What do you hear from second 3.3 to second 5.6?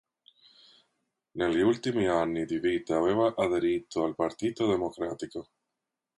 aderito al Partito Democratico.